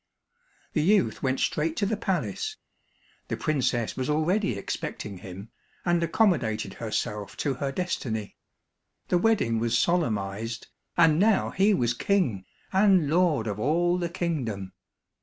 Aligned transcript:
The 0.73 0.81
youth 0.81 1.21
went 1.21 1.39
straight 1.39 1.77
to 1.77 1.85
the 1.85 1.95
palace. 1.95 2.57
The 3.27 3.37
princess 3.37 3.95
was 3.95 4.09
already 4.09 4.57
expecting 4.57 5.19
him, 5.19 5.51
and 5.85 6.01
accommodated 6.01 6.73
herself 6.73 7.37
to 7.37 7.53
her 7.61 7.71
destiny. 7.71 8.35
The 9.09 9.19
wedding 9.19 9.59
was 9.59 9.77
solemnized, 9.77 10.65
and 10.97 11.19
now 11.19 11.51
he 11.51 11.75
was 11.75 11.93
king, 11.93 12.45
and 12.73 13.11
lord 13.11 13.45
of 13.45 13.59
all 13.59 13.99
the 13.99 14.09
kingdom. 14.09 14.73